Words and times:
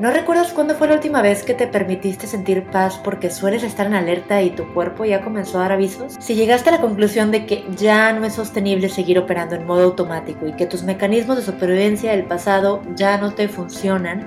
¿No 0.00 0.10
recuerdas 0.10 0.54
cuándo 0.54 0.74
fue 0.74 0.88
la 0.88 0.94
última 0.94 1.20
vez 1.20 1.42
que 1.42 1.52
te 1.52 1.66
permitiste 1.66 2.26
sentir 2.26 2.64
paz 2.64 2.98
porque 3.04 3.28
sueles 3.28 3.62
estar 3.62 3.86
en 3.86 3.92
alerta 3.92 4.40
y 4.40 4.48
tu 4.48 4.66
cuerpo 4.72 5.04
ya 5.04 5.20
comenzó 5.20 5.58
a 5.58 5.64
dar 5.64 5.72
avisos? 5.72 6.16
Si 6.20 6.34
llegaste 6.34 6.70
a 6.70 6.72
la 6.72 6.80
conclusión 6.80 7.30
de 7.30 7.44
que 7.44 7.66
ya 7.76 8.10
no 8.14 8.24
es 8.24 8.32
sostenible 8.32 8.88
seguir 8.88 9.18
operando 9.18 9.56
en 9.56 9.66
modo 9.66 9.82
automático 9.82 10.46
y 10.46 10.54
que 10.54 10.64
tus 10.64 10.84
mecanismos 10.84 11.36
de 11.36 11.42
supervivencia 11.42 12.12
del 12.12 12.24
pasado 12.24 12.82
ya 12.96 13.18
no 13.18 13.34
te 13.34 13.46
funcionan, 13.46 14.26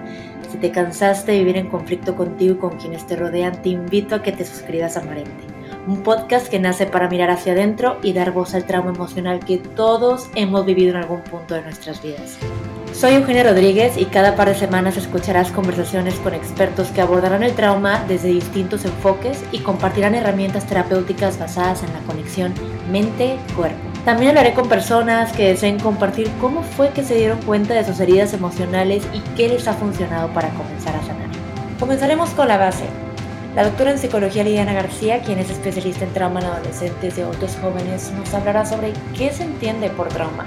si 0.52 0.60
te 0.60 0.70
cansaste 0.70 1.32
de 1.32 1.40
vivir 1.40 1.58
en 1.58 1.72
conflicto 1.72 2.16
contigo 2.16 2.54
y 2.54 2.58
con 2.60 2.78
quienes 2.78 3.08
te 3.08 3.16
rodean, 3.16 3.60
te 3.64 3.70
invito 3.70 4.14
a 4.14 4.22
que 4.22 4.32
te 4.32 4.46
suscribas 4.46 4.96
a 4.96 5.02
Marente, 5.02 5.32
un 5.88 6.04
podcast 6.04 6.50
que 6.50 6.60
nace 6.60 6.86
para 6.86 7.10
mirar 7.10 7.32
hacia 7.32 7.54
adentro 7.54 7.98
y 8.04 8.14
dar 8.14 8.32
voz 8.32 8.54
al 8.54 8.66
trauma 8.66 8.92
emocional 8.92 9.40
que 9.40 9.58
todos 9.58 10.30
hemos 10.36 10.68
vivido 10.68 10.92
en 10.92 10.98
algún 10.98 11.22
punto 11.22 11.56
de 11.56 11.64
nuestras 11.64 12.00
vidas. 12.04 12.38
Soy 12.94 13.16
Eugenia 13.16 13.44
Rodríguez 13.44 13.98
y 13.98 14.06
cada 14.06 14.36
par 14.36 14.50
de 14.50 14.56
semanas 14.56 14.98
escucharás 14.98 15.52
conversaciones 15.52 16.14
con 16.16 16.36
expertos 16.36 16.90
que 16.90 17.02
abordarán 17.02 17.42
el 17.42 17.54
trauma 17.54 18.06
desde 18.08 18.28
distintos 18.28 18.86
enfoques 18.86 19.44
y 19.52 19.60
compartirán 19.60 20.14
herramientas 20.14 20.68
terapéuticas 20.68 21.40
basadas 21.40 21.82
en 21.82 21.92
la 21.92 22.00
conexión 22.02 22.54
mente-cuerpo. 22.92 23.80
También 24.06 24.30
hablaré 24.30 24.54
con 24.54 24.70
personas 24.70 25.34
que 25.34 25.48
deseen 25.48 25.80
compartir 25.80 26.30
cómo 26.40 26.62
fue 26.62 26.90
que 26.90 27.04
se 27.04 27.16
dieron 27.16 27.42
cuenta 27.42 27.74
de 27.74 27.84
sus 27.84 28.00
heridas 28.00 28.32
emocionales 28.34 29.04
y 29.12 29.20
qué 29.36 29.50
les 29.50 29.68
ha 29.68 29.74
funcionado 29.74 30.30
para 30.30 30.50
comenzar 30.50 30.96
a 30.96 31.02
sanar. 31.02 31.30
Comenzaremos 31.80 32.30
con 32.30 32.48
la 32.48 32.58
base. 32.58 32.86
La 33.56 33.64
doctora 33.64 33.92
en 33.92 33.98
psicología 33.98 34.44
Liliana 34.44 34.74
García, 34.74 35.22
quien 35.22 35.40
es 35.40 35.50
especialista 35.50 36.06
en 36.06 36.14
trauma 36.14 36.42
en 36.42 36.46
adolescentes 36.46 37.18
y 37.18 37.24
otros 37.24 37.58
jóvenes, 37.60 38.12
nos 38.12 38.34
hablará 38.36 38.66
sobre 38.66 38.94
qué 39.18 39.32
se 39.32 39.44
entiende 39.44 39.90
por 39.90 40.10
trauma 40.10 40.46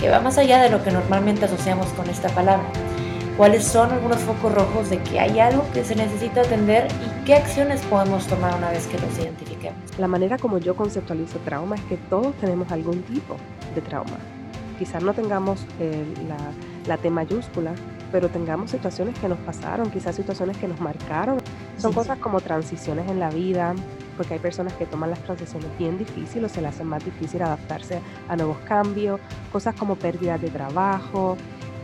que 0.00 0.08
va 0.08 0.20
más 0.20 0.38
allá 0.38 0.62
de 0.62 0.70
lo 0.70 0.82
que 0.82 0.90
normalmente 0.90 1.44
asociamos 1.44 1.86
con 1.88 2.08
esta 2.08 2.28
palabra. 2.28 2.66
¿Cuáles 3.36 3.64
son 3.64 3.92
algunos 3.92 4.18
focos 4.18 4.52
rojos 4.52 4.90
de 4.90 4.98
que 4.98 5.20
hay 5.20 5.38
algo 5.38 5.64
que 5.72 5.84
se 5.84 5.94
necesita 5.94 6.40
atender 6.40 6.88
y 6.90 7.24
qué 7.24 7.34
acciones 7.34 7.80
podemos 7.82 8.26
tomar 8.26 8.56
una 8.56 8.70
vez 8.70 8.86
que 8.88 8.98
los 8.98 9.16
identifiquemos? 9.16 9.78
La 9.98 10.08
manera 10.08 10.38
como 10.38 10.58
yo 10.58 10.74
conceptualizo 10.74 11.38
trauma 11.40 11.76
es 11.76 11.82
que 11.82 11.96
todos 11.96 12.34
tenemos 12.36 12.70
algún 12.72 13.02
tipo 13.02 13.36
de 13.74 13.80
trauma. 13.80 14.16
Quizás 14.78 15.02
no 15.02 15.14
tengamos 15.14 15.64
eh, 15.78 16.04
la, 16.28 16.36
la 16.88 17.00
T 17.00 17.10
mayúscula, 17.10 17.72
pero 18.10 18.28
tengamos 18.28 18.70
situaciones 18.72 19.16
que 19.18 19.28
nos 19.28 19.38
pasaron, 19.38 19.90
quizás 19.90 20.16
situaciones 20.16 20.56
que 20.56 20.66
nos 20.66 20.80
marcaron. 20.80 21.38
Son 21.76 21.92
cosas 21.92 22.18
como 22.18 22.40
transiciones 22.40 23.08
en 23.08 23.20
la 23.20 23.30
vida, 23.30 23.74
porque 24.18 24.34
hay 24.34 24.40
personas 24.40 24.74
que 24.74 24.84
toman 24.84 25.10
las 25.10 25.20
transiciones 25.20 25.70
bien 25.78 25.96
difíciles 25.96 26.50
o 26.50 26.54
se 26.54 26.60
les 26.60 26.74
hace 26.74 26.84
más 26.84 27.02
difícil 27.04 27.40
adaptarse 27.40 28.00
a 28.28 28.36
nuevos 28.36 28.58
cambios, 28.66 29.20
cosas 29.50 29.74
como 29.76 29.96
pérdidas 29.96 30.42
de 30.42 30.50
trabajo, 30.50 31.36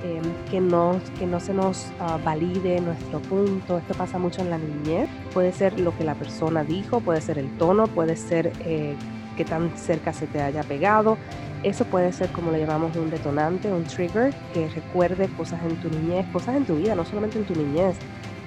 em, 0.02 0.50
que, 0.50 0.60
no, 0.60 1.00
que 1.18 1.26
no 1.26 1.40
se 1.40 1.54
nos 1.54 1.86
ah, 2.00 2.18
valide 2.22 2.80
nuestro 2.80 3.20
punto. 3.20 3.78
Esto 3.78 3.94
pasa 3.94 4.18
mucho 4.18 4.42
en 4.42 4.50
la 4.50 4.58
niñez. 4.58 5.08
Puede 5.32 5.52
ser 5.52 5.80
lo 5.80 5.96
que 5.96 6.04
la 6.04 6.14
persona 6.14 6.64
dijo, 6.64 7.00
puede 7.00 7.20
ser 7.22 7.38
el 7.38 7.48
tono, 7.56 7.86
puede 7.86 8.16
ser 8.16 8.52
eh, 8.60 8.96
que 9.36 9.44
tan 9.44 9.76
cerca 9.78 10.12
se 10.12 10.26
te 10.26 10.42
haya 10.42 10.62
pegado. 10.64 11.16
Eso 11.62 11.86
puede 11.86 12.12
ser 12.12 12.30
como 12.30 12.50
le 12.50 12.58
llamamos 12.58 12.94
un 12.96 13.08
detonante, 13.08 13.72
un 13.72 13.84
trigger, 13.84 14.34
que 14.52 14.68
recuerde 14.68 15.28
cosas 15.28 15.60
en 15.64 15.76
tu 15.76 15.88
niñez, 15.88 16.26
cosas 16.32 16.56
en 16.56 16.66
tu 16.66 16.76
vida, 16.76 16.94
no 16.94 17.06
solamente 17.06 17.38
en 17.38 17.44
tu 17.44 17.54
niñez. 17.54 17.96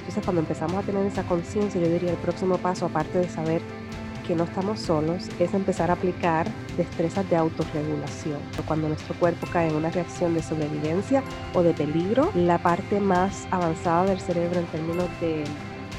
Entonces 0.07 0.23
cuando 0.23 0.39
empezamos 0.39 0.77
a 0.77 0.83
tener 0.83 1.05
esa 1.05 1.23
conciencia, 1.23 1.81
yo 1.81 1.89
diría 1.89 2.11
el 2.11 2.17
próximo 2.17 2.57
paso, 2.57 2.85
aparte 2.85 3.17
de 3.19 3.27
saber 3.27 3.61
que 4.25 4.35
no 4.35 4.45
estamos 4.45 4.79
solos 4.79 5.27
es 5.37 5.53
empezar 5.53 5.89
a 5.89 5.95
aplicar 5.95 6.47
destrezas 6.77 7.29
de 7.29 7.35
autorregulación. 7.35 8.39
Cuando 8.65 8.87
nuestro 8.87 9.15
cuerpo 9.15 9.47
cae 9.51 9.67
en 9.67 9.75
una 9.75 9.89
reacción 9.89 10.33
de 10.33 10.41
sobrevivencia 10.41 11.23
o 11.53 11.61
de 11.61 11.73
peligro, 11.73 12.31
la 12.35 12.57
parte 12.57 13.01
más 13.01 13.49
avanzada 13.51 14.05
del 14.05 14.21
cerebro 14.21 14.61
en 14.61 14.65
términos 14.67 15.07
de 15.19 15.43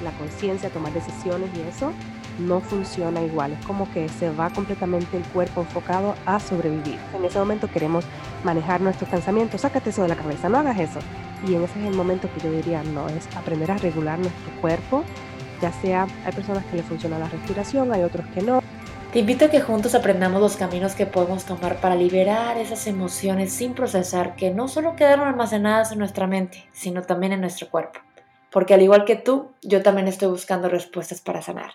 la 0.02 0.10
conciencia, 0.12 0.70
tomar 0.70 0.94
decisiones 0.94 1.50
y 1.54 1.60
eso, 1.68 1.92
no 2.38 2.60
funciona 2.60 3.22
igual. 3.22 3.52
Es 3.52 3.66
como 3.66 3.90
que 3.92 4.08
se 4.08 4.30
va 4.30 4.50
completamente 4.50 5.16
el 5.16 5.22
cuerpo 5.24 5.62
enfocado 5.62 6.14
a 6.26 6.40
sobrevivir. 6.40 6.98
En 7.14 7.24
ese 7.24 7.38
momento 7.38 7.70
queremos 7.70 8.04
manejar 8.44 8.80
nuestros 8.80 9.10
pensamientos. 9.10 9.60
Sácate 9.60 9.90
eso 9.90 10.02
de 10.02 10.08
la 10.08 10.16
cabeza, 10.16 10.48
no 10.48 10.58
hagas 10.58 10.78
eso. 10.78 11.00
Y 11.46 11.54
en 11.54 11.62
ese 11.62 11.80
es 11.80 11.86
el 11.86 11.94
momento 11.94 12.28
que 12.34 12.40
yo 12.40 12.50
diría, 12.50 12.82
no, 12.82 13.08
es 13.08 13.28
aprender 13.36 13.70
a 13.70 13.78
regular 13.78 14.18
nuestro 14.18 14.60
cuerpo 14.60 15.04
ya 15.60 15.72
sea 15.72 16.06
hay 16.24 16.32
personas 16.32 16.64
que 16.66 16.76
le 16.76 16.82
funciona 16.82 17.18
la 17.18 17.28
respiración, 17.28 17.92
hay 17.92 18.02
otros 18.02 18.26
que 18.28 18.42
no. 18.42 18.62
Te 19.12 19.20
invito 19.20 19.46
a 19.46 19.50
que 19.50 19.60
juntos 19.60 19.94
aprendamos 19.94 20.40
los 20.40 20.56
caminos 20.56 20.94
que 20.94 21.06
podemos 21.06 21.44
tomar 21.44 21.80
para 21.80 21.94
liberar 21.94 22.58
esas 22.58 22.86
emociones 22.86 23.52
sin 23.52 23.72
procesar 23.72 24.36
que 24.36 24.50
no 24.50 24.68
solo 24.68 24.96
quedaron 24.96 25.26
almacenadas 25.26 25.92
en 25.92 25.98
nuestra 25.98 26.26
mente, 26.26 26.68
sino 26.72 27.02
también 27.02 27.32
en 27.32 27.40
nuestro 27.40 27.70
cuerpo. 27.70 28.00
Porque 28.50 28.74
al 28.74 28.82
igual 28.82 29.04
que 29.04 29.16
tú, 29.16 29.52
yo 29.62 29.82
también 29.82 30.08
estoy 30.08 30.28
buscando 30.28 30.68
respuestas 30.68 31.20
para 31.20 31.42
sanar. 31.42 31.72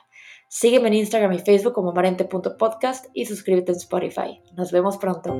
Sígueme 0.55 0.89
en 0.89 0.93
Instagram 0.93 1.33
y 1.33 1.39
Facebook 1.39 1.73
como 1.73 1.93
marente.podcast 1.93 3.07
y 3.15 3.25
suscríbete 3.25 3.71
en 3.71 3.77
Spotify. 3.79 4.39
Nos 4.55 4.71
vemos 4.71 4.97
pronto. 4.97 5.33